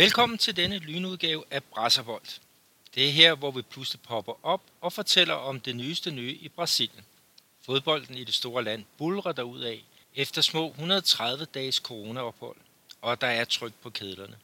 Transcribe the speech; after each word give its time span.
Velkommen 0.00 0.38
til 0.38 0.56
denne 0.56 0.78
lynudgave 0.78 1.44
af 1.50 1.64
Brasserbold. 1.64 2.40
Det 2.94 3.08
er 3.08 3.12
her, 3.12 3.34
hvor 3.34 3.50
vi 3.50 3.62
pludselig 3.62 4.00
popper 4.00 4.46
op 4.46 4.62
og 4.80 4.92
fortæller 4.92 5.34
om 5.34 5.60
det 5.60 5.76
nyeste 5.76 6.10
nye 6.10 6.32
i 6.32 6.48
Brasilien. 6.48 7.04
Fodbolden 7.62 8.16
i 8.16 8.24
det 8.24 8.34
store 8.34 8.64
land 8.64 8.84
bulrer 8.98 9.62
af 9.66 9.84
efter 10.14 10.42
små 10.42 10.68
130 10.68 11.44
dages 11.44 11.74
coronaophold, 11.74 12.56
og 13.00 13.20
der 13.20 13.26
er 13.26 13.44
tryk 13.44 13.72
på 13.82 13.90
kedlerne. 13.90 14.36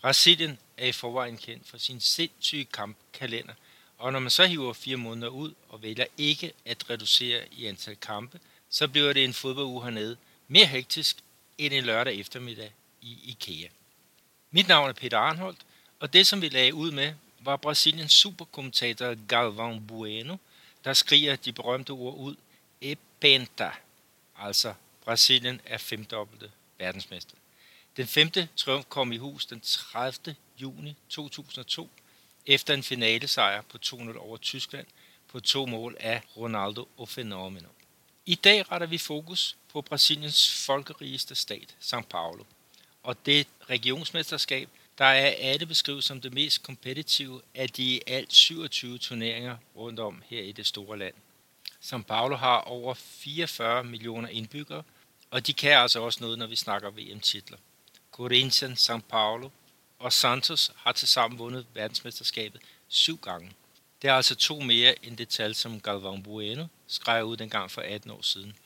Brasilien 0.00 0.58
er 0.76 0.86
i 0.86 0.92
forvejen 0.92 1.36
kendt 1.36 1.68
for 1.68 1.78
sin 1.78 2.00
sindssyge 2.00 2.64
kampkalender, 2.64 3.54
og 3.98 4.12
når 4.12 4.18
man 4.18 4.30
så 4.30 4.46
hiver 4.46 4.72
fire 4.72 4.96
måneder 4.96 5.28
ud 5.28 5.54
og 5.68 5.82
vælger 5.82 6.06
ikke 6.18 6.52
at 6.64 6.90
reducere 6.90 7.42
i 7.52 7.66
antal 7.66 7.96
kampe, 7.96 8.40
så 8.70 8.88
bliver 8.88 9.12
det 9.12 9.24
en 9.24 9.34
fodbolduge 9.34 9.82
hernede 9.82 10.16
mere 10.48 10.66
hektisk 10.66 11.16
end 11.58 11.74
en 11.74 11.84
lørdag 11.84 12.20
eftermiddag 12.20 12.72
i 13.02 13.18
IKEA. 13.24 13.68
Mit 14.50 14.68
navn 14.68 14.88
er 14.88 14.92
Peter 14.92 15.18
Arnholdt, 15.18 15.58
og 16.00 16.12
det 16.12 16.26
som 16.26 16.42
vi 16.42 16.48
lagde 16.48 16.74
ud 16.74 16.90
med, 16.90 17.14
var 17.40 17.56
Brasiliens 17.56 18.12
superkommentator 18.12 19.14
Galvão 19.14 19.86
Bueno, 19.86 20.36
der 20.84 20.92
skriger 20.92 21.36
de 21.36 21.52
berømte 21.52 21.90
ord 21.90 22.16
ud, 22.16 22.36
Epenta, 22.80 23.70
altså 24.36 24.74
Brasilien 25.04 25.60
er 25.64 25.78
femdobbelte 25.78 26.50
verdensmester. 26.78 27.36
Den 27.96 28.06
femte 28.06 28.48
triumf 28.56 28.84
kom 28.88 29.12
i 29.12 29.16
hus 29.16 29.46
den 29.46 29.60
30. 29.60 30.36
juni 30.58 30.96
2002, 31.08 31.90
efter 32.46 32.74
en 32.74 32.82
finalesejr 32.82 33.62
på 33.62 33.78
2-0 33.86 34.18
over 34.18 34.36
Tyskland 34.36 34.86
på 35.28 35.40
to 35.40 35.66
mål 35.66 35.96
af 36.00 36.22
Ronaldo 36.36 36.88
og 36.96 37.08
Fenomeno. 37.08 37.68
I 38.26 38.34
dag 38.34 38.72
retter 38.72 38.86
vi 38.86 38.98
fokus 38.98 39.56
på 39.72 39.82
Brasiliens 39.82 40.64
folkerigeste 40.66 41.34
stat, 41.34 41.76
São 41.80 42.00
Paulo, 42.00 42.44
og 43.06 43.26
det 43.26 43.46
regionsmesterskab, 43.70 44.68
der 44.98 45.04
er 45.04 45.34
alle 45.38 45.66
beskrevet 45.66 46.04
som 46.04 46.20
det 46.20 46.32
mest 46.32 46.62
kompetitive 46.62 47.42
af 47.54 47.68
de 47.68 48.00
alt 48.06 48.32
27 48.32 48.98
turneringer 48.98 49.56
rundt 49.76 50.00
om 50.00 50.22
her 50.26 50.42
i 50.42 50.52
det 50.52 50.66
store 50.66 50.98
land. 50.98 51.14
São 51.82 52.02
Paulo 52.02 52.36
har 52.36 52.60
over 52.60 52.94
44 52.94 53.84
millioner 53.84 54.28
indbyggere, 54.28 54.82
og 55.30 55.46
de 55.46 55.52
kan 55.52 55.72
altså 55.72 56.00
også 56.00 56.18
noget, 56.20 56.38
når 56.38 56.46
vi 56.46 56.56
snakker 56.56 56.90
VM-titler. 56.90 57.58
Corinthians, 58.12 58.90
São 58.90 59.00
Paulo 59.00 59.50
og 59.98 60.12
Santos 60.12 60.72
har 60.76 60.92
tilsammen 60.92 61.38
vundet 61.38 61.66
verdensmesterskabet 61.74 62.60
syv 62.88 63.18
gange. 63.18 63.52
Det 64.02 64.10
er 64.10 64.14
altså 64.14 64.34
to 64.34 64.60
mere 64.60 65.06
end 65.06 65.16
det 65.16 65.28
tal, 65.28 65.54
som 65.54 65.80
Galvão 65.88 66.22
Bueno 66.22 66.66
skrev 66.86 67.24
ud 67.24 67.36
dengang 67.36 67.70
for 67.70 67.80
18 67.80 68.10
år 68.10 68.22
siden. 68.22 68.56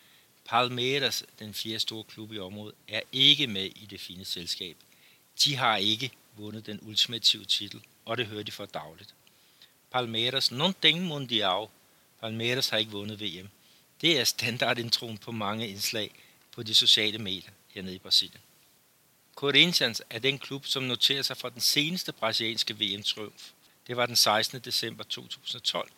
Palmeiras, 0.50 1.24
den 1.38 1.54
fjerde 1.54 1.80
store 1.80 2.04
klub 2.04 2.32
i 2.32 2.38
området, 2.38 2.74
er 2.88 3.00
ikke 3.12 3.46
med 3.46 3.64
i 3.64 3.86
det 3.90 4.00
fine 4.00 4.24
selskab. 4.24 4.76
De 5.44 5.56
har 5.56 5.76
ikke 5.76 6.10
vundet 6.36 6.66
den 6.66 6.78
ultimative 6.82 7.44
titel, 7.44 7.80
og 8.04 8.16
det 8.16 8.26
hører 8.26 8.42
de 8.42 8.52
for 8.52 8.66
dagligt. 8.66 9.14
Palmeiras 9.90 10.50
non 10.50 10.74
tem 10.82 10.98
mundial. 10.98 11.66
Palmeiras 12.20 12.68
har 12.68 12.78
ikke 12.78 12.90
vundet 12.90 13.20
VM. 13.20 13.48
Det 14.00 14.20
er 14.20 14.24
standardintroen 14.24 15.18
på 15.18 15.32
mange 15.32 15.68
indslag 15.68 16.10
på 16.52 16.62
de 16.62 16.74
sociale 16.74 17.18
medier 17.18 17.50
hernede 17.68 17.94
i 17.94 17.98
Brasilien. 17.98 18.40
Corinthians 19.34 20.02
er 20.10 20.18
den 20.18 20.38
klub, 20.38 20.66
som 20.66 20.82
noterer 20.82 21.22
sig 21.22 21.36
for 21.36 21.48
den 21.48 21.60
seneste 21.60 22.12
brasilianske 22.12 22.74
VM-triumf. 22.74 23.50
Det 23.86 23.96
var 23.96 24.06
den 24.06 24.16
16. 24.16 24.60
december 24.60 25.04
2012, 25.04 25.90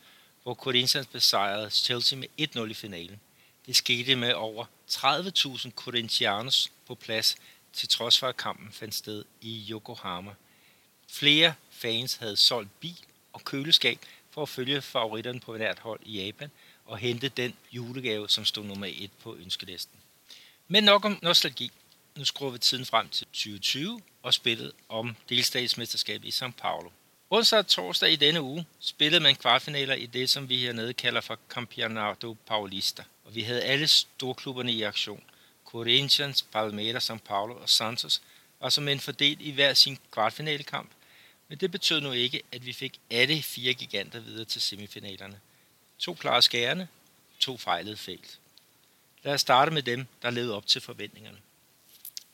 hvor 0.43 0.55
Corinthians 0.55 1.07
besejrede 1.07 1.71
Chelsea 1.71 2.19
med 2.19 2.29
1-0 2.57 2.61
i 2.71 2.75
finalen. 2.75 3.21
Det 3.67 3.77
skete 3.77 4.17
med 4.17 4.35
over 4.35 4.65
30.000 4.91 5.71
Corinthians 5.71 6.73
på 6.87 6.95
plads, 6.95 7.37
til 7.73 7.89
trods 7.89 8.19
for 8.19 8.29
at 8.29 8.37
kampen 8.37 8.73
fandt 8.73 8.95
sted 8.95 9.25
i 9.41 9.67
Yokohama. 9.71 10.35
Flere 11.09 11.55
fans 11.71 12.17
havde 12.17 12.37
solgt 12.37 12.81
bil 12.81 12.99
og 13.33 13.45
køleskab 13.45 13.99
for 14.31 14.43
at 14.43 14.49
følge 14.49 14.83
favoritterne 14.83 15.41
på 15.41 15.57
hvert 15.57 15.79
hold 15.79 16.01
i 16.03 16.25
Japan 16.25 16.51
og 16.85 16.99
hente 16.99 17.29
den 17.29 17.55
julegave, 17.73 18.29
som 18.29 18.45
stod 18.45 18.65
nummer 18.65 18.87
1 18.91 19.11
på 19.23 19.37
ønskelisten. 19.37 19.99
Men 20.69 20.85
nok 20.85 21.05
om 21.05 21.19
nostalgi. 21.23 21.71
Nu 22.17 22.25
skruer 22.25 22.51
vi 22.51 22.59
tiden 22.59 22.85
frem 22.85 23.09
til 23.09 23.27
2020 23.27 24.01
og 24.23 24.35
spillet 24.35 24.73
om 24.89 25.17
delstatsmesterskabet 25.29 26.29
i 26.29 26.45
São 26.45 26.51
Paulo. 26.51 26.91
Onsdag 27.31 27.59
og 27.59 27.67
torsdag 27.67 28.13
i 28.13 28.17
denne 28.17 28.43
uge 28.43 28.67
spillede 28.81 29.23
man 29.23 29.37
kvartfinaler 29.37 29.95
i 29.95 30.07
det, 30.07 30.31
som 30.31 30.49
vi 30.49 30.57
hernede 30.57 30.95
kalder 30.95 31.21
for 31.21 31.39
Campeonato 31.49 32.37
Paulista. 32.47 33.03
Og 33.25 33.35
vi 33.35 33.43
havde 33.43 33.63
alle 33.63 33.89
storklubberne 33.89 34.73
i 34.73 34.83
aktion. 34.83 35.25
Corinthians, 35.65 36.43
Palmeiras, 36.43 37.11
São 37.11 37.19
Paulo 37.19 37.55
og 37.55 37.69
Santos 37.69 38.23
var 38.61 38.69
som 38.69 38.89
en 38.89 39.01
fordelt 39.01 39.41
i 39.41 39.51
hver 39.51 39.75
sin 39.75 39.99
kvartfinalekamp. 40.11 40.91
Men 41.49 41.59
det 41.59 41.71
betød 41.71 42.01
nu 42.01 42.13
ikke, 42.13 42.43
at 42.53 42.67
vi 42.67 42.73
fik 42.73 43.01
alle 43.11 43.43
fire 43.43 43.75
giganter 43.75 44.21
videre 44.21 44.45
til 44.45 44.61
semifinalerne. 44.61 45.41
To 45.99 46.15
klare 46.15 46.43
skærende, 46.43 46.89
to 47.41 47.57
fejlede 47.57 47.97
felt. 47.97 48.39
Lad 49.23 49.35
os 49.35 49.41
starte 49.41 49.71
med 49.71 49.83
dem, 49.83 50.07
der 50.23 50.31
levede 50.31 50.55
op 50.55 50.67
til 50.67 50.81
forventningerne. 50.81 51.39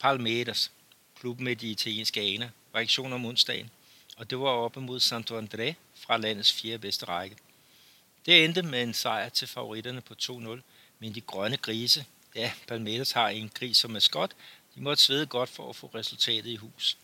Palmeiras, 0.01 0.71
klubben 1.21 1.45
med 1.45 1.57
de 1.57 1.71
italienske 1.71 2.21
aner, 2.21 2.49
var 2.73 2.81
aktion 2.81 3.13
om 3.13 3.27
onsdagen, 3.27 3.71
og 4.17 4.31
det 4.31 4.39
var 4.39 4.49
op 4.49 4.77
mod 4.77 5.01
Santo 5.01 5.41
André 5.41 5.75
fra 5.95 6.17
landets 6.17 6.53
fjerde 6.53 6.79
bedste 6.79 7.07
række. 7.07 7.37
Det 8.27 8.45
endte 8.45 8.63
med 8.63 8.83
en 8.83 8.95
sejr 8.95 9.29
til 9.29 9.49
favoritterne 9.49 10.01
på 10.01 10.15
2-0, 10.23 10.61
men 10.99 11.15
de 11.15 11.21
grønne 11.21 11.57
grise, 11.57 12.05
ja, 12.35 12.53
Palmeiras 12.69 13.13
har 13.13 13.29
en 13.29 13.51
gris 13.55 13.77
som 13.77 13.91
maskot, 13.91 14.31
de 14.75 14.81
måtte 14.83 15.03
svede 15.03 15.27
godt 15.27 15.51
for 15.51 15.71
at 15.71 15.77
få 15.77 15.91
resultatet 15.95 16.51
i 16.51 16.57
hus. 16.57 16.99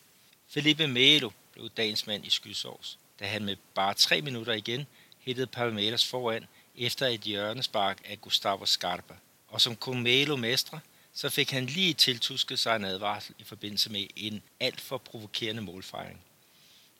Felipe 0.47 0.87
Melo 0.87 1.29
blev 1.53 1.69
dagens 1.69 2.07
mand 2.07 2.25
i 2.25 2.29
skysovs, 2.29 2.97
da 3.19 3.25
han 3.25 3.45
med 3.45 3.55
bare 3.75 3.93
tre 3.93 4.21
minutter 4.21 4.53
igen 4.53 4.87
hittede 5.19 5.47
Palmeiras 5.47 6.07
foran 6.07 6.45
efter 6.75 7.07
et 7.07 7.21
hjørnespark 7.21 8.01
af 8.05 8.21
Gustavo 8.21 8.65
Scarpa. 8.65 9.13
Og 9.47 9.61
som 9.61 9.77
Melo 9.87 10.35
mestre, 10.35 10.79
så 11.13 11.29
fik 11.29 11.51
han 11.51 11.65
lige 11.65 11.93
tiltusket 11.93 12.59
sig 12.59 12.75
en 12.75 12.85
advarsel 12.85 13.35
i 13.39 13.43
forbindelse 13.43 13.91
med 13.91 14.07
en 14.15 14.41
alt 14.59 14.81
for 14.81 14.97
provokerende 14.97 15.61
målfejring. 15.61 16.21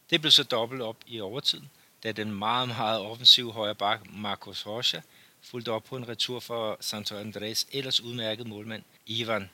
Det 0.10 0.22
blev 0.22 0.32
så 0.32 0.44
dobbelt 0.44 0.82
op 0.82 0.98
i 1.08 1.20
overtiden, 1.20 1.70
da 2.04 2.12
den 2.12 2.32
meget, 2.32 2.68
meget 2.68 3.00
offensive 3.00 3.52
højre 3.52 3.76
bak 3.76 4.00
Marcos 4.10 4.66
Rocha 4.66 5.02
fulgte 5.46 5.72
op 5.72 5.84
på 5.84 5.98
en 5.98 6.08
retur 6.08 6.40
for 6.40 6.78
Santo 6.82 7.18
Andres 7.18 7.68
ellers 7.72 8.02
udmærket 8.02 8.48
målmand 8.48 8.84
Ivan 9.06 9.50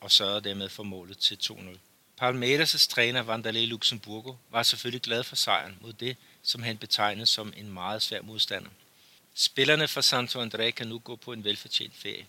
og 0.00 0.10
sørgede 0.10 0.40
dermed 0.40 0.68
for 0.68 0.82
målet 0.82 1.18
til 1.18 1.38
2-0. 1.42 1.78
Palmeiras' 2.22 2.88
træner 2.88 3.22
Vanderlei 3.22 3.66
Luxemburgo 3.66 4.34
var 4.50 4.62
selvfølgelig 4.62 5.02
glad 5.02 5.24
for 5.24 5.36
sejren 5.36 5.78
mod 5.80 5.92
det, 5.92 6.16
som 6.42 6.62
han 6.62 6.78
betegnede 6.78 7.26
som 7.26 7.52
en 7.56 7.70
meget 7.72 8.02
svær 8.02 8.22
modstander. 8.22 8.70
Spillerne 9.34 9.88
fra 9.88 10.02
Santo 10.02 10.44
André 10.44 10.70
kan 10.70 10.86
nu 10.86 10.98
gå 10.98 11.16
på 11.16 11.32
en 11.32 11.44
velfortjent 11.44 11.96
ferie. 11.96 12.26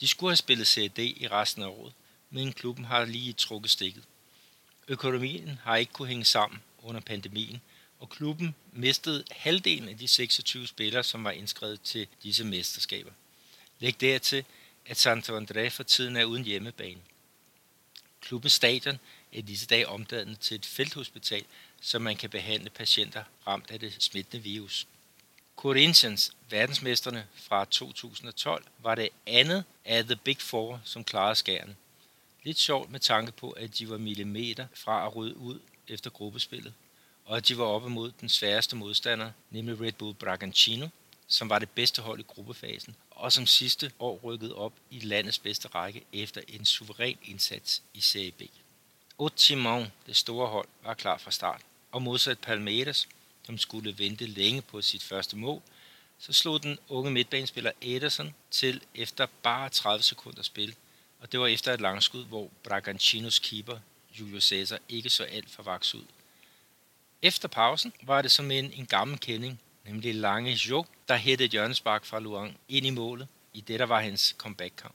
De 0.00 0.08
skulle 0.08 0.30
have 0.30 0.36
spillet 0.36 0.66
CD 0.66 0.98
i 0.98 1.28
resten 1.30 1.62
af 1.62 1.66
året, 1.66 1.92
men 2.30 2.52
klubben 2.52 2.84
har 2.84 3.04
lige 3.04 3.32
trukket 3.32 3.70
stikket. 3.70 4.02
Økonomien 4.88 5.60
har 5.62 5.76
ikke 5.76 5.92
kunne 5.92 6.08
hænge 6.08 6.24
sammen 6.24 6.62
under 6.82 7.00
pandemien, 7.00 7.60
og 8.04 8.10
klubben 8.10 8.54
mistede 8.72 9.24
halvdelen 9.30 9.88
af 9.88 9.98
de 9.98 10.08
26 10.08 10.66
spillere, 10.66 11.04
som 11.04 11.24
var 11.24 11.30
indskrevet 11.30 11.80
til 11.82 12.06
disse 12.22 12.44
mesterskaber. 12.44 13.10
Læg 13.78 14.00
dertil, 14.00 14.44
at 14.86 14.96
Santo 14.96 15.38
André 15.38 15.68
for 15.68 15.82
tiden 15.82 16.16
er 16.16 16.24
uden 16.24 16.44
hjemmebane. 16.44 17.00
Klubbens 18.20 18.52
stadion 18.52 18.98
er 19.32 19.42
disse 19.42 19.66
dage 19.66 19.88
omdannet 19.88 20.40
til 20.40 20.54
et 20.54 20.66
felthospital, 20.66 21.44
så 21.80 21.98
man 21.98 22.16
kan 22.16 22.30
behandle 22.30 22.70
patienter 22.70 23.24
ramt 23.46 23.70
af 23.70 23.80
det 23.80 23.96
smittende 23.98 24.42
virus. 24.42 24.86
Corinthians, 25.56 26.32
verdensmesterne 26.50 27.26
fra 27.34 27.64
2012, 27.64 28.64
var 28.78 28.94
det 28.94 29.08
andet 29.26 29.64
af 29.84 30.04
The 30.04 30.16
Big 30.16 30.40
Four, 30.40 30.80
som 30.84 31.04
klarede 31.04 31.34
skæren. 31.34 31.76
Lidt 32.42 32.58
sjovt 32.58 32.90
med 32.90 33.00
tanke 33.00 33.32
på, 33.32 33.50
at 33.50 33.78
de 33.78 33.90
var 33.90 33.98
millimeter 33.98 34.66
fra 34.74 35.06
at 35.06 35.16
rydde 35.16 35.36
ud 35.36 35.60
efter 35.88 36.10
gruppespillet, 36.10 36.74
og 37.24 37.48
de 37.48 37.58
var 37.58 37.64
oppe 37.64 37.90
mod 37.90 38.12
den 38.20 38.28
sværeste 38.28 38.76
modstander, 38.76 39.30
nemlig 39.50 39.80
Red 39.80 39.92
Bull 39.92 40.14
Bragantino, 40.14 40.88
som 41.26 41.48
var 41.48 41.58
det 41.58 41.70
bedste 41.70 42.02
hold 42.02 42.20
i 42.20 42.24
gruppefasen, 42.28 42.96
og 43.10 43.32
som 43.32 43.46
sidste 43.46 43.92
år 43.98 44.20
rykkede 44.24 44.54
op 44.54 44.72
i 44.90 45.00
landets 45.00 45.38
bedste 45.38 45.68
række 45.68 46.04
efter 46.12 46.40
en 46.48 46.64
suveræn 46.64 47.18
indsats 47.24 47.82
i 47.94 48.00
Serie 48.00 48.30
B. 48.30 48.42
Otimon, 49.18 49.92
det 50.06 50.16
store 50.16 50.48
hold, 50.48 50.68
var 50.82 50.94
klar 50.94 51.18
fra 51.18 51.30
start, 51.30 51.60
og 51.92 52.02
modsat 52.02 52.38
Palmeiras, 52.38 53.08
som 53.46 53.58
skulle 53.58 53.98
vente 53.98 54.26
længe 54.26 54.62
på 54.62 54.82
sit 54.82 55.02
første 55.02 55.36
mål, 55.36 55.62
så 56.18 56.32
slog 56.32 56.62
den 56.62 56.78
unge 56.88 57.10
midtbanespiller 57.10 57.72
Ederson 57.80 58.34
til 58.50 58.80
efter 58.94 59.26
bare 59.42 59.68
30 59.68 60.02
sekunder 60.02 60.42
spil, 60.42 60.74
og 61.20 61.32
det 61.32 61.40
var 61.40 61.46
efter 61.46 61.72
et 61.72 61.80
langskud, 61.80 62.24
hvor 62.24 62.50
Bragantinos 62.62 63.38
keeper 63.38 63.78
Julio 64.20 64.40
Cesar 64.40 64.78
ikke 64.88 65.10
så 65.10 65.24
alt 65.24 65.50
for 65.50 65.62
vaks 65.62 65.94
ud. 65.94 66.04
Efter 67.24 67.48
pausen 67.48 67.92
var 68.02 68.22
det 68.22 68.30
som 68.30 68.50
en, 68.50 68.72
en 68.72 68.86
gammel 68.86 69.20
kending, 69.20 69.60
nemlig 69.84 70.14
Lange 70.14 70.52
Jo, 70.52 70.84
der 71.08 71.16
hættede 71.16 71.46
et 71.46 71.50
hjørnespark 71.50 72.04
fra 72.04 72.20
Luang 72.20 72.58
ind 72.68 72.86
i 72.86 72.90
målet 72.90 73.28
i 73.52 73.60
det, 73.60 73.80
der 73.80 73.86
var 73.86 74.00
hans 74.00 74.34
comeback-kamp. 74.38 74.94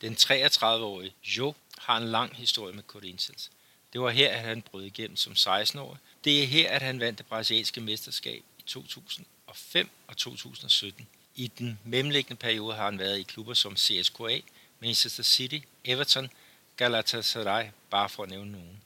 Den 0.00 0.12
33-årige 0.12 1.14
Jo 1.22 1.54
har 1.78 1.96
en 1.96 2.08
lang 2.08 2.36
historie 2.36 2.74
med 2.74 2.82
Corinthians. 2.82 3.50
Det 3.92 4.00
var 4.00 4.10
her, 4.10 4.30
at 4.30 4.40
han 4.40 4.62
brød 4.62 4.84
igennem 4.84 5.16
som 5.16 5.32
16-årig. 5.32 5.98
Det 6.24 6.42
er 6.42 6.46
her, 6.46 6.70
at 6.70 6.82
han 6.82 7.00
vandt 7.00 7.18
det 7.18 7.26
brasilianske 7.26 7.80
mesterskab 7.80 8.42
i 8.58 8.62
2005 8.62 9.90
og 10.06 10.16
2017. 10.16 11.08
I 11.34 11.46
den 11.46 11.78
mellemliggende 11.84 12.38
periode 12.40 12.74
har 12.74 12.84
han 12.84 12.98
været 12.98 13.18
i 13.18 13.22
klubber 13.22 13.54
som 13.54 13.76
CSKA, 13.76 14.40
Manchester 14.80 15.22
City, 15.22 15.58
Everton, 15.84 16.30
Galatasaray, 16.76 17.66
bare 17.90 18.08
for 18.08 18.22
at 18.22 18.28
nævne 18.28 18.52
nogen. 18.52 18.82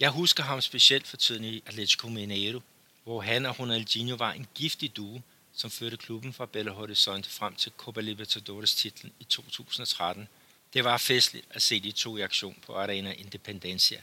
Jeg 0.00 0.10
husker 0.10 0.42
ham 0.42 0.60
specielt 0.60 1.06
for 1.06 1.16
tiden 1.16 1.44
i 1.44 1.62
Atletico 1.66 2.08
Mineiro, 2.08 2.60
hvor 3.04 3.20
han 3.20 3.46
og 3.46 3.58
Ronaldinho 3.58 4.16
var 4.16 4.32
en 4.32 4.46
giftig 4.54 4.96
duo, 4.96 5.20
som 5.52 5.70
førte 5.70 5.96
klubben 5.96 6.32
fra 6.32 6.46
Belo 6.46 6.72
Horizonte 6.72 7.30
frem 7.30 7.54
til 7.54 7.72
Copa 7.76 8.00
Libertadores 8.00 8.74
titlen 8.74 9.12
i 9.20 9.24
2013. 9.24 10.28
Det 10.74 10.84
var 10.84 10.96
festligt 10.96 11.46
at 11.50 11.62
se 11.62 11.80
de 11.80 11.92
to 11.92 12.16
i 12.16 12.20
aktion 12.20 12.56
på 12.66 12.74
Arena 12.74 13.12
Independencia, 13.12 14.00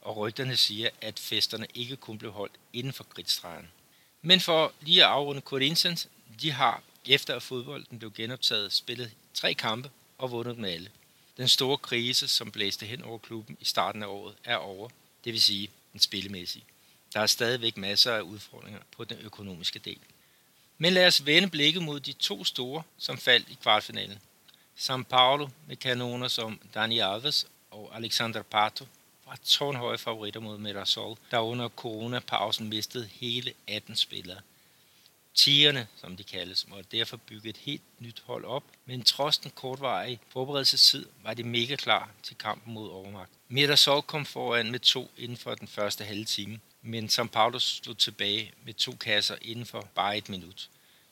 og 0.00 0.16
rygterne 0.16 0.56
siger, 0.56 0.90
at 1.00 1.18
festerne 1.18 1.66
ikke 1.74 1.96
kun 1.96 2.18
blev 2.18 2.32
holdt 2.32 2.54
inden 2.72 2.92
for 2.92 3.04
kridtstregen. 3.04 3.68
Men 4.22 4.40
for 4.40 4.72
lige 4.80 5.04
at 5.04 5.10
afrunde 5.10 5.40
Corinthians, 5.40 6.08
de 6.42 6.50
har, 6.52 6.82
efter 7.06 7.36
at 7.36 7.42
fodbolden 7.42 7.98
blev 7.98 8.12
genoptaget, 8.12 8.72
spillet 8.72 9.10
tre 9.34 9.54
kampe 9.54 9.90
og 10.18 10.30
vundet 10.30 10.58
med 10.58 10.70
alle. 10.70 10.90
Den 11.36 11.48
store 11.48 11.78
krise, 11.78 12.28
som 12.28 12.50
blæste 12.50 12.86
hen 12.86 13.02
over 13.02 13.18
klubben 13.18 13.56
i 13.60 13.64
starten 13.64 14.02
af 14.02 14.06
året, 14.06 14.34
er 14.44 14.56
over, 14.56 14.88
det 15.28 15.32
vil 15.32 15.42
sige 15.42 15.70
den 15.92 16.00
spillemæssige. 16.00 16.64
Der 17.14 17.20
er 17.20 17.26
stadigvæk 17.26 17.76
masser 17.76 18.14
af 18.14 18.20
udfordringer 18.20 18.80
på 18.96 19.04
den 19.04 19.18
økonomiske 19.18 19.78
del. 19.78 19.98
Men 20.78 20.92
lad 20.92 21.06
os 21.06 21.26
vende 21.26 21.50
blikket 21.50 21.82
mod 21.82 22.00
de 22.00 22.12
to 22.12 22.44
store, 22.44 22.82
som 22.98 23.18
faldt 23.18 23.48
i 23.48 23.58
kvartfinalen. 23.62 24.18
São 24.78 25.02
Paulo 25.02 25.48
med 25.66 25.76
kanoner 25.76 26.28
som 26.28 26.60
Dani 26.74 26.98
Alves 26.98 27.46
og 27.70 27.96
Alexander 27.96 28.42
Pato 28.42 28.86
var 29.26 29.38
tårnhøje 29.44 29.98
favoritter 29.98 30.40
mod 30.40 30.58
Mirasol, 30.58 31.16
der 31.30 31.38
under 31.38 31.68
coronapausen 31.68 32.68
mistede 32.68 33.08
hele 33.12 33.52
18 33.66 33.96
spillere. 33.96 34.40
Tigerne, 35.38 35.86
som 35.96 36.16
de 36.16 36.24
kaldes, 36.24 36.66
og 36.70 36.92
derfor 36.92 37.16
bygge 37.16 37.48
et 37.48 37.56
helt 37.56 37.82
nyt 37.98 38.22
hold 38.26 38.44
op, 38.44 38.64
men 38.86 39.02
trods 39.02 39.38
den 39.38 39.50
kortvarige 39.50 40.20
forberedelsestid 40.28 41.06
var 41.22 41.34
de 41.34 41.42
mega 41.42 41.76
klar 41.76 42.10
til 42.22 42.36
kampen 42.36 42.74
mod 42.74 42.90
overmagt. 42.90 43.30
Mirasol 43.48 44.02
kom 44.02 44.26
foran 44.26 44.70
med 44.70 44.80
to 44.80 45.10
inden 45.16 45.36
for 45.36 45.54
den 45.54 45.68
første 45.68 46.04
halve 46.04 46.24
time, 46.24 46.60
men 46.82 47.06
São 47.06 47.26
Paulo 47.26 47.58
stod 47.58 47.94
tilbage 47.94 48.52
med 48.64 48.74
to 48.74 48.92
kasser 48.92 49.36
inden 49.42 49.66
for 49.66 49.88
bare 49.94 50.18
et 50.18 50.28
minut. 50.28 50.68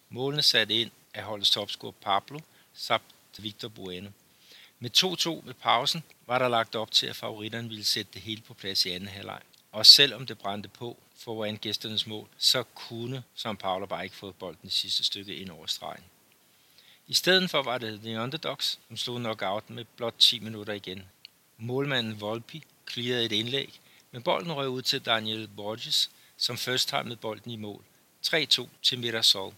Målene 0.09 0.43
satte 0.43 0.81
ind 0.81 0.91
af 1.15 1.23
holdets 1.23 1.51
topscorer 1.51 1.93
Pablo 1.93 2.41
samt 2.75 3.05
Victor 3.39 3.69
Bueno. 3.69 4.11
Med 4.79 4.91
2-2 5.43 5.47
ved 5.47 5.55
pausen 5.55 6.03
var 6.27 6.39
der 6.39 6.49
lagt 6.49 6.75
op 6.75 6.91
til, 6.91 7.07
at 7.07 7.17
favoritterne 7.17 7.69
ville 7.69 7.85
sætte 7.85 8.13
det 8.15 8.23
hele 8.23 8.43
på 8.43 8.55
plads 8.55 8.87
i 8.87 8.91
anden 8.91 9.09
halvleg. 9.09 9.41
Og 9.77 9.87
selvom 9.87 10.27
det 10.27 10.39
brændte 10.39 10.69
på 10.69 10.97
foran 11.17 11.57
gæsternes 11.57 12.07
mål, 12.07 12.29
så 12.39 12.63
kunne 12.63 13.23
São 13.37 13.53
Paulo 13.53 13.87
bare 13.87 14.05
ikke 14.05 14.17
få 14.17 14.33
bolden 14.33 14.63
det 14.63 14.73
sidste 14.73 15.05
stykke 15.05 15.37
ind 15.37 15.51
over 15.51 15.67
stregen. 15.67 16.05
I 17.07 17.15
stedet 17.15 17.51
for 17.51 17.63
var 17.63 17.79
det 17.79 18.01
The 18.01 18.21
Underdogs, 18.21 18.79
som 18.89 18.97
slog 18.97 19.19
knockout 19.19 19.71
med 19.71 19.85
blot 19.85 20.15
10 20.19 20.39
minutter 20.39 20.73
igen. 20.73 21.03
Målmanden 21.59 22.21
Volpi 22.21 22.63
clearede 22.91 23.25
et 23.25 23.33
indlæg, 23.33 23.81
men 24.11 24.23
bolden 24.23 24.53
røg 24.53 24.69
ud 24.69 24.83
til 24.83 25.01
Daniel 25.01 25.49
Borges, 25.49 26.11
som 26.37 26.57
først 26.57 26.93
med 27.05 27.17
bolden 27.17 27.51
i 27.51 27.57
mål. 27.57 27.85
3-2 28.27 28.67
til 28.83 28.99
Mirasol. 28.99 29.55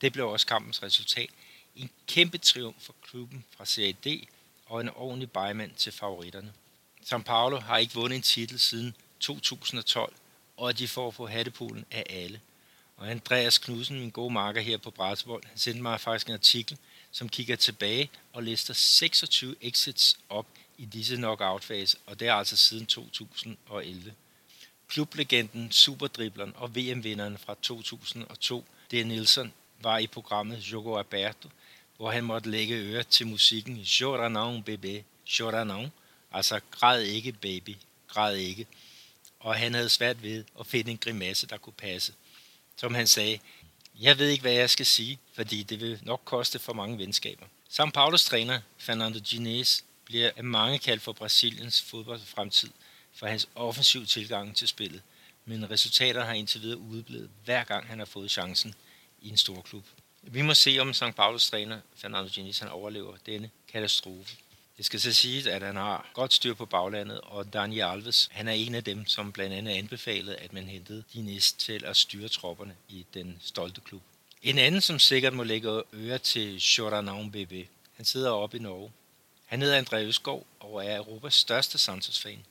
Det 0.00 0.12
blev 0.12 0.28
også 0.28 0.46
kampens 0.46 0.82
resultat. 0.82 1.30
En 1.76 1.90
kæmpe 2.06 2.38
triumf 2.38 2.82
for 2.82 2.94
klubben 3.02 3.44
fra 3.56 3.64
Serie 3.64 3.92
D 3.92 4.28
og 4.66 4.80
en 4.80 4.88
ordentlig 4.88 5.30
bejmand 5.30 5.74
til 5.74 5.92
favoritterne. 5.92 6.52
São 7.02 7.22
Paulo 7.22 7.60
har 7.60 7.78
ikke 7.78 7.94
vundet 7.94 8.16
en 8.16 8.22
titel 8.22 8.58
siden 8.58 8.94
2012, 9.22 10.12
og 10.56 10.78
de 10.78 10.88
får 10.88 11.10
på 11.10 11.26
hattepulen 11.26 11.84
af 11.90 12.06
alle. 12.10 12.40
Og 12.96 13.10
Andreas 13.10 13.58
Knudsen, 13.58 14.00
min 14.00 14.10
gode 14.10 14.32
marker 14.32 14.60
her 14.60 14.76
på 14.76 14.90
Bratsvold, 14.90 15.44
han 15.44 15.58
sendte 15.58 15.82
mig 15.82 16.00
faktisk 16.00 16.26
en 16.26 16.34
artikel, 16.34 16.78
som 17.10 17.28
kigger 17.28 17.56
tilbage 17.56 18.10
og 18.32 18.42
lister 18.42 18.74
26 18.74 19.54
exits 19.60 20.18
op 20.28 20.46
i 20.78 20.84
disse 20.84 21.16
knockout-fase, 21.16 21.96
og 22.06 22.20
det 22.20 22.28
er 22.28 22.34
altså 22.34 22.56
siden 22.56 22.86
2011. 22.86 24.14
Klublegenden, 24.88 25.72
superdribleren 25.72 26.52
og 26.56 26.76
VM-vinderen 26.76 27.38
fra 27.38 27.56
2002, 27.62 28.64
det 28.90 29.00
er 29.00 29.04
Nielsen, 29.04 29.52
var 29.80 29.98
i 29.98 30.06
programmet 30.06 30.58
Jogo 30.58 30.96
Alberto, 30.98 31.48
hvor 31.96 32.10
han 32.10 32.24
måtte 32.24 32.50
lægge 32.50 32.74
øre 32.74 33.02
til 33.02 33.26
musikken 33.26 33.76
Jordanon, 33.76 34.64
bébé, 34.70 35.02
Jordanon, 35.38 35.92
altså 36.32 36.60
græd 36.70 37.02
ikke 37.02 37.32
baby, 37.32 37.76
græd 38.08 38.36
ikke. 38.36 38.66
Og 39.42 39.56
han 39.56 39.74
havde 39.74 39.88
svært 39.88 40.22
ved 40.22 40.44
at 40.60 40.66
finde 40.66 40.90
en 40.90 40.98
grimasse, 40.98 41.46
der 41.46 41.56
kunne 41.56 41.72
passe. 41.72 42.12
Som 42.76 42.94
han 42.94 43.06
sagde, 43.06 43.38
jeg 44.00 44.18
ved 44.18 44.28
ikke, 44.28 44.42
hvad 44.42 44.52
jeg 44.52 44.70
skal 44.70 44.86
sige, 44.86 45.18
fordi 45.34 45.62
det 45.62 45.80
vil 45.80 45.98
nok 46.02 46.22
koste 46.24 46.58
for 46.58 46.72
mange 46.72 46.98
venskaber. 46.98 47.46
São 47.70 47.90
Paulos 47.90 48.24
træner, 48.24 48.60
Fernando 48.78 49.18
Diniz, 49.18 49.80
bliver 50.04 50.30
af 50.36 50.44
mange 50.44 50.78
kaldt 50.78 51.02
for 51.02 51.12
Brasiliens 51.12 51.82
fodboldfremtid 51.82 52.70
for 53.12 53.26
hans 53.26 53.48
offensiv 53.54 54.06
tilgang 54.06 54.56
til 54.56 54.68
spillet, 54.68 55.02
men 55.44 55.70
resultaterne 55.70 56.26
har 56.26 56.34
indtil 56.34 56.62
videre 56.62 56.78
udeblevet 56.78 57.30
hver 57.44 57.64
gang 57.64 57.86
han 57.86 57.98
har 57.98 58.06
fået 58.06 58.30
chancen 58.30 58.74
i 59.22 59.28
en 59.28 59.36
stor 59.36 59.60
klub. 59.60 59.84
Vi 60.22 60.42
må 60.42 60.54
se, 60.54 60.78
om 60.80 60.94
St. 60.94 61.14
Paulos 61.16 61.50
træner 61.50 61.80
Fernando 61.96 62.28
Diniz 62.28 62.58
han 62.58 62.68
overlever 62.68 63.16
denne 63.26 63.50
katastrofe. 63.72 64.36
Det 64.76 64.84
skal 64.84 65.00
så 65.00 65.12
siges, 65.12 65.46
at 65.46 65.62
han 65.62 65.76
har 65.76 66.10
godt 66.14 66.32
styr 66.32 66.54
på 66.54 66.66
baglandet, 66.66 67.20
og 67.20 67.52
Daniel 67.52 67.82
Alves, 67.82 68.28
han 68.32 68.48
er 68.48 68.52
en 68.52 68.74
af 68.74 68.84
dem, 68.84 69.06
som 69.06 69.32
blandt 69.32 69.54
andet 69.54 69.72
anbefalede, 69.72 70.36
at 70.36 70.52
man 70.52 70.64
hentede 70.64 71.04
Diniz 71.12 71.52
til 71.52 71.84
at 71.84 71.96
styre 71.96 72.28
tropperne 72.28 72.74
i 72.88 73.06
den 73.14 73.38
stolte 73.40 73.80
klub. 73.80 74.02
En 74.42 74.58
anden, 74.58 74.80
som 74.80 74.98
sikkert 74.98 75.32
må 75.32 75.42
lægge 75.42 75.82
øre 75.92 76.18
til 76.18 76.60
Choranon 76.60 77.30
BB, 77.30 77.52
han 77.96 78.04
sidder 78.04 78.30
oppe 78.30 78.56
i 78.56 78.60
Norge. 78.60 78.92
Han 79.46 79.62
hedder 79.62 79.82
André 79.82 79.96
Øskov 79.96 80.46
og 80.60 80.84
er 80.84 80.96
Europas 80.96 81.34
største 81.34 81.78
Santos-fan. 81.78 82.44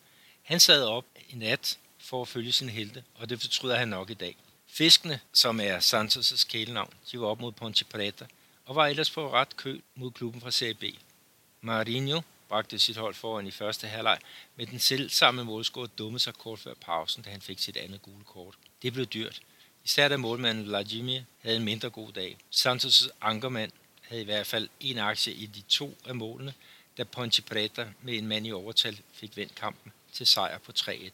Han 0.43 0.59
sad 0.59 0.83
op 0.83 1.05
i 1.29 1.35
nat 1.35 1.77
for 1.99 2.21
at 2.21 2.27
følge 2.27 2.51
sin 2.51 2.69
helte, 2.69 3.03
og 3.15 3.29
det 3.29 3.41
fortryder 3.41 3.75
han 3.75 3.87
nok 3.87 4.09
i 4.09 4.13
dag. 4.13 4.35
Fiskene, 4.67 5.19
som 5.33 5.59
er 5.59 5.79
Santos' 5.79 6.47
kælenavn, 6.47 6.93
de 7.11 7.19
var 7.19 7.27
op 7.27 7.39
mod 7.39 7.51
Ponte 7.51 7.85
Preta 7.85 8.25
og 8.65 8.75
var 8.75 8.87
ellers 8.87 9.11
på 9.11 9.31
ret 9.33 9.57
kø 9.57 9.79
mod 9.95 10.11
klubben 10.11 10.41
fra 10.41 10.51
Serie 10.51 10.73
B. 10.73 10.83
Marinho 11.63 12.21
bragte 12.49 12.79
sit 12.79 12.97
hold 12.97 13.13
foran 13.13 13.47
i 13.47 13.51
første 13.51 13.87
halvleg, 13.87 14.19
men 14.55 14.67
den 14.67 14.79
selv 14.79 15.09
samme 15.09 15.43
målscore 15.43 15.87
dummede 15.87 16.23
sig 16.23 16.33
kort 16.33 16.59
før 16.59 16.73
pausen, 16.73 17.23
da 17.23 17.29
han 17.29 17.41
fik 17.41 17.59
sit 17.59 17.77
andet 17.77 18.01
gule 18.01 18.23
kort. 18.23 18.55
Det 18.81 18.93
blev 18.93 19.05
dyrt. 19.05 19.41
Især 19.85 20.07
da 20.07 20.17
målmanden 20.17 20.65
Vladimir 20.65 21.21
havde 21.41 21.57
en 21.57 21.63
mindre 21.63 21.89
god 21.89 22.11
dag. 22.11 22.37
Santos' 22.51 23.09
ankermand 23.21 23.71
havde 24.01 24.21
i 24.21 24.25
hvert 24.25 24.47
fald 24.47 24.69
en 24.79 24.97
aktie 24.97 25.33
i 25.33 25.45
de 25.45 25.61
to 25.61 25.97
af 26.05 26.15
målene, 26.15 26.53
da 26.97 27.03
Ponte 27.03 27.41
Preta 27.41 27.87
med 28.01 28.17
en 28.17 28.27
mand 28.27 28.47
i 28.47 28.51
overtal 28.51 28.99
fik 29.13 29.37
vendt 29.37 29.55
kampen 29.55 29.91
til 30.13 30.25
sejr 30.25 30.57
på 30.57 30.71
3-1. 30.79 31.09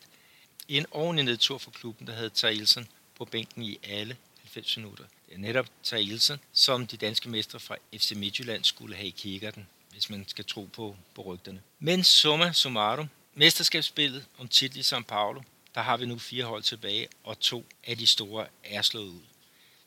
I 0.67 0.77
en 0.77 0.85
ordentlig 0.91 1.25
nedtur 1.25 1.57
for 1.57 1.71
klubben, 1.71 2.07
der 2.07 2.13
havde 2.13 2.29
Tailsen 2.29 2.87
på 3.15 3.25
bænken 3.25 3.63
i 3.63 3.79
alle 3.83 4.17
90 4.41 4.77
minutter. 4.77 5.03
Det 5.25 5.35
er 5.35 5.39
netop 5.39 5.67
Tailsen, 5.83 6.39
som 6.53 6.87
de 6.87 6.97
danske 6.97 7.29
mestre 7.29 7.59
fra 7.59 7.75
FC 7.93 8.11
Midtjylland 8.15 8.63
skulle 8.63 8.95
have 8.95 9.07
i 9.07 9.15
kikkerten, 9.17 9.67
hvis 9.97 10.09
man 10.09 10.25
skal 10.27 10.45
tro 10.45 10.69
på, 10.73 10.95
på 11.15 11.21
rygterne. 11.21 11.61
Men 11.79 12.03
summa 12.03 12.51
summarum, 12.53 13.09
mesterskabsspillet 13.33 14.25
om 14.37 14.47
titlen 14.47 14.79
i 14.79 14.83
São 14.83 15.01
Paulo, 15.01 15.41
der 15.75 15.81
har 15.81 15.97
vi 15.97 16.05
nu 16.05 16.19
fire 16.19 16.45
hold 16.45 16.63
tilbage, 16.63 17.07
og 17.23 17.39
to 17.39 17.65
af 17.87 17.97
de 17.97 18.07
store 18.07 18.47
er 18.63 18.81
slået 18.81 19.07
ud. 19.07 19.21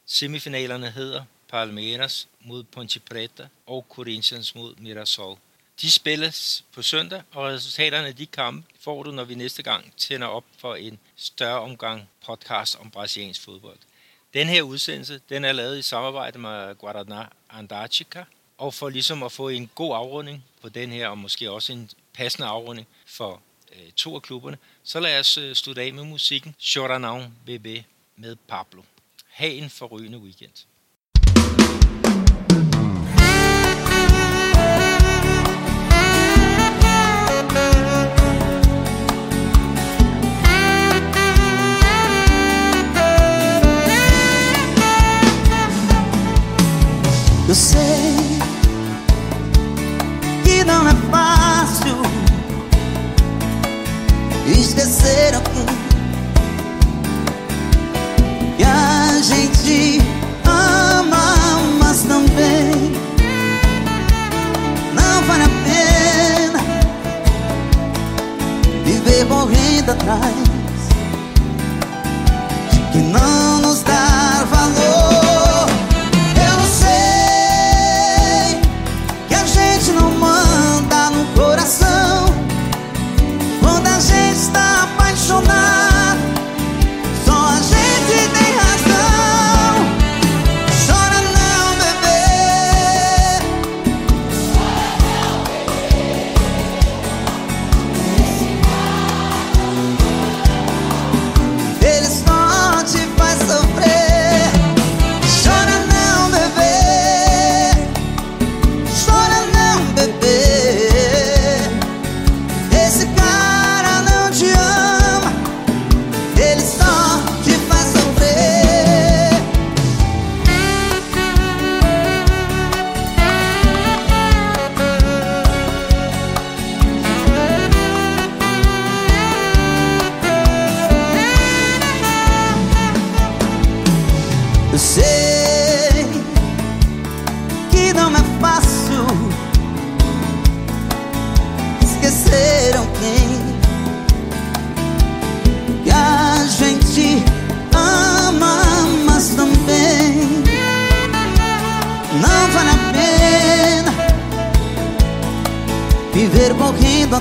Semifinalerne 0.07 0.91
hedder 0.91 1.25
Palmeiras 1.49 2.29
mod 2.41 2.63
Ponte 2.63 3.01
Preta 3.01 3.49
og 3.67 3.87
Corinthians 3.89 4.55
mod 4.55 4.75
Mirassol. 4.77 5.39
De 5.81 5.91
spilles 5.91 6.65
på 6.73 6.83
søndag, 6.83 7.23
og 7.31 7.45
resultaterne 7.45 8.07
af 8.07 8.17
de 8.17 8.27
kampe 8.27 8.69
får 8.81 9.03
du, 9.03 9.11
når 9.11 9.25
vi 9.25 9.35
næste 9.35 9.63
gang 9.63 9.93
tænder 9.97 10.27
op 10.27 10.45
for 10.59 10.75
en 10.75 10.99
større 11.17 11.61
omgang 11.61 12.09
podcast 12.27 12.77
om 12.81 12.91
brasiliansk 12.91 13.43
fodbold. 13.43 13.79
Den 14.35 14.49
her 14.49 14.63
udsendelse, 14.63 15.21
den 15.29 15.45
er 15.45 15.53
lavet 15.53 15.79
i 15.79 15.83
samarbejde 15.83 16.39
med 16.39 16.75
Guaraná 16.83 17.33
Antarctica, 17.51 18.25
og 18.61 18.75
for 18.75 18.89
ligesom 18.89 19.23
at 19.23 19.33
få 19.33 19.49
en 19.49 19.71
god 19.75 19.95
afrunding 19.95 20.45
på 20.63 20.69
den 20.69 20.91
her, 20.91 21.09
og 21.09 21.19
måske 21.19 21.51
også 21.51 21.73
en 21.73 21.91
passende 22.13 22.49
afrunding 22.49 22.87
for 23.07 23.43
øh, 23.73 23.93
to 23.93 24.15
af 24.15 24.23
klubberne, 24.23 24.59
så 24.83 25.01
lad 25.01 25.21
os 25.21 25.39
øh, 25.39 25.55
slutte 25.55 25.83
af 25.83 25.93
med 25.93 26.05
musikken 26.05 26.55
Choranão 26.61 27.21
BB 27.47 27.67
med 28.17 28.37
Pablo. 28.49 28.83
Ha' 29.29 29.49
en 29.49 29.71
forrygende 29.71 30.19
weekend. 30.19 30.53
at 69.91 70.07
night. 70.07 70.50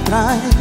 night 0.09 0.58